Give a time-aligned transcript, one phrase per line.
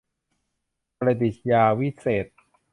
[0.99, 2.35] ประติชญาวิเศษณ์